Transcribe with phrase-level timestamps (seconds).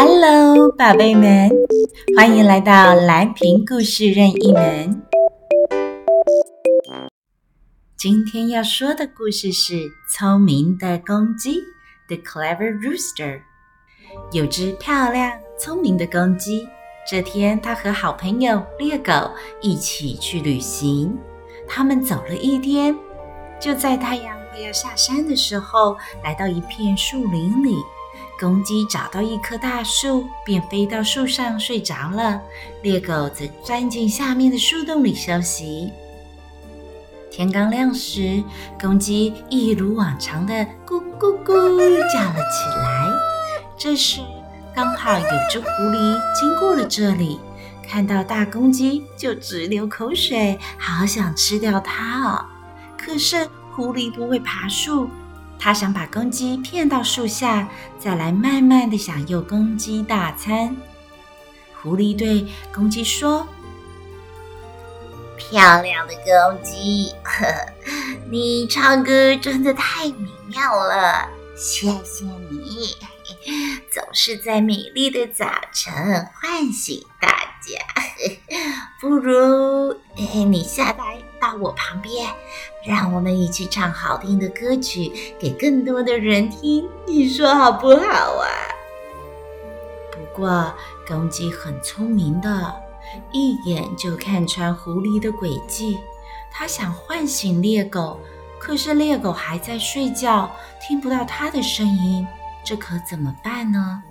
[0.00, 1.50] Hello，宝贝们，
[2.16, 5.02] 欢迎来到蓝瓶故事任意门。
[7.96, 9.74] 今天要说的故事是
[10.08, 11.60] 《聪明的公鸡》
[12.06, 13.40] （The Clever Rooster）。
[14.30, 16.68] 有只漂亮、聪明的公鸡，
[17.04, 19.12] 这天它和好朋友猎狗
[19.60, 21.18] 一起去旅行。
[21.66, 22.96] 他们走了一天，
[23.58, 27.74] 就在太阳快要下山的时候，来到一片树林里。
[28.38, 32.40] 公鸡找到一棵大树，便飞到树上睡着了。
[32.82, 35.90] 猎狗则钻进下面的树洞里休息。
[37.30, 38.42] 天刚亮时，
[38.80, 40.54] 公鸡一如往常的
[40.86, 41.52] 咕咕咕
[42.12, 43.06] 叫了起来。
[43.76, 44.20] 这时，
[44.74, 47.38] 刚好有只狐狸经过了这里，
[47.88, 52.44] 看到大公鸡就直流口水，好想吃掉它哦。
[52.96, 55.08] 可是狐狸不会爬树。
[55.58, 60.76] 他想把公鸡骗到树下，再来慢慢的享用公鸡大餐。
[61.82, 63.46] 狐狸对公鸡说
[65.36, 67.72] ：“漂亮的公鸡，呵呵，
[68.30, 72.96] 你唱歌真的太美妙了，谢谢你，
[73.92, 75.92] 总是在美丽的早晨
[76.40, 77.28] 唤醒大
[77.60, 77.78] 家。
[79.00, 81.18] 不如，你下来。”
[81.48, 82.28] 到我旁边，
[82.84, 88.46] 让我们一起唱好听的歌曲给更多的人听，你说好不好啊？
[90.12, 90.74] 不过
[91.06, 92.74] 公鸡很聪明的，
[93.32, 95.98] 一眼就看穿狐狸的诡计。
[96.50, 98.20] 他想唤醒猎狗，
[98.58, 100.50] 可是猎狗还在睡觉，
[100.86, 102.26] 听不到它的声音，
[102.62, 104.02] 这可怎么办呢？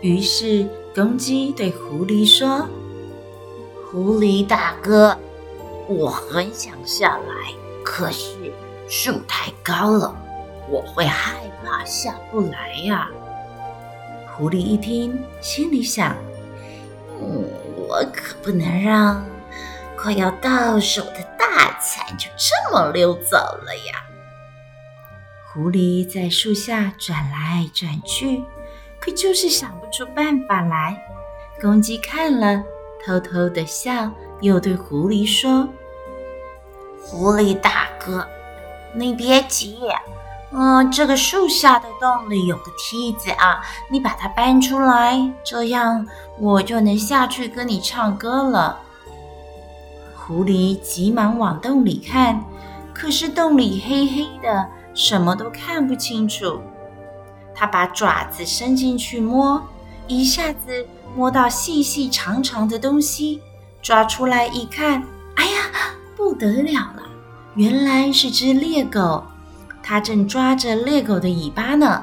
[0.00, 2.66] 于是公鸡对狐狸说。
[3.90, 5.16] 狐狸大哥，
[5.86, 7.52] 我很想下来，
[7.84, 8.52] 可是
[8.88, 10.16] 树太高了，
[10.68, 13.08] 我会害怕下不来呀。
[14.34, 16.16] 狐狸一听，心里想：
[17.20, 17.44] 嗯，
[17.76, 19.22] 我可不能让
[19.96, 24.02] 快要到手的大餐就这么溜走了呀。
[25.52, 28.42] 狐狸在树下转来转去，
[28.98, 30.96] 可就是想不出办法来。
[31.60, 32.62] 公鸡看了。
[33.06, 34.10] 偷偷的笑，
[34.40, 35.68] 又对狐狸说
[37.00, 38.26] ：“狐狸大哥，
[38.94, 39.78] 你别急，
[40.50, 46.06] 嗯，这个树下的洞里有个梯子啊，你把它搬出来，这样
[46.38, 48.78] 我就能下去跟你唱歌了。”
[50.16, 52.44] 狐狸急忙往洞里看，
[52.92, 56.60] 可是洞里黑黑的，什么都看不清楚。
[57.54, 59.62] 他把爪子伸进去摸，
[60.06, 60.86] 一下子。
[61.16, 63.40] 摸到细细长长的东西，
[63.84, 65.70] 抓出来一看，哎呀，
[66.16, 67.02] 不得了了！
[67.54, 69.22] 原来是只猎狗，
[69.82, 72.02] 它正抓着猎狗的尾巴呢。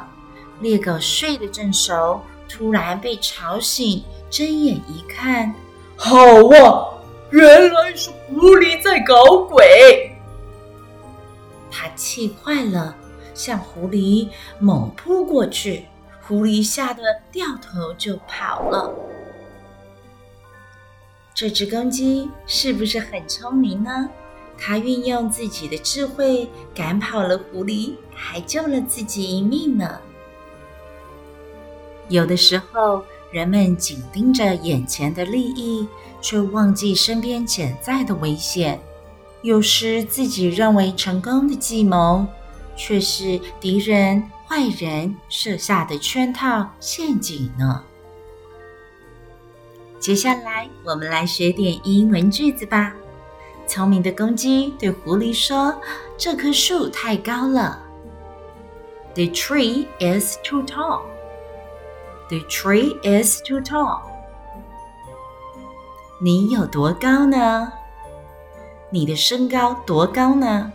[0.59, 5.55] 猎狗睡得正熟，突然被吵醒，睁眼一看，
[5.97, 6.85] 好啊，
[7.31, 10.15] 原来是狐狸在搞鬼！
[11.71, 12.95] 它气坏了，
[13.33, 14.27] 向狐狸
[14.59, 15.87] 猛扑过去。
[16.27, 18.93] 狐狸吓得掉头就跑了。
[21.41, 24.07] 这只公鸡是不是很聪明呢？
[24.59, 29.99] 它运用自己的智慧赶跑了狐狸，还救了自己一命呢。
[32.09, 35.87] 有的时候，人们紧盯着眼前的利益，
[36.21, 38.79] 却忘记身边潜在的危险。
[39.41, 42.23] 有时，自己认为成功的计谋，
[42.75, 44.29] 却是敌人。
[44.45, 47.83] 坏人设下的圈套陷阱呢？
[50.01, 52.91] 接下来，我们来学点英文句子吧。
[53.67, 55.79] 聪明的公鸡对狐狸说
[56.17, 57.79] ：“这棵树太高了。”
[59.13, 61.01] The tree is too tall.
[62.29, 64.01] The tree is too tall.
[66.19, 67.71] 你有多高呢？
[68.89, 70.73] 你的身高多高呢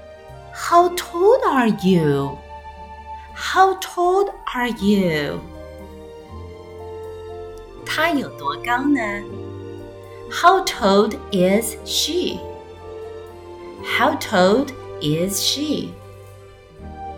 [0.54, 2.38] ？How tall are you?
[3.34, 5.40] How tall are you?
[7.95, 8.99] 她有多高呢？
[10.31, 12.39] How tall is she?
[13.83, 14.65] How tall
[15.01, 15.89] is she?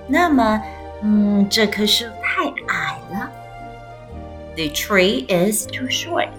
[0.08, 0.62] 那么，
[1.02, 3.32] 嗯，这棵树太矮了。
[4.56, 6.30] The tree is too short.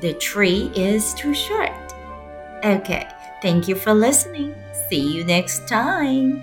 [0.00, 1.72] The tree is too short.
[2.62, 3.06] Okay,
[3.42, 4.54] thank you for listening.
[4.90, 6.42] See you next time.